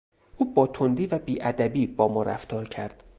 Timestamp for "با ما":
1.87-2.23